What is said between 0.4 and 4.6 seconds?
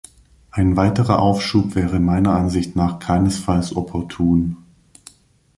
Ein weiterer Aufschub wäre meiner Ansicht nach keinesfalls opportun.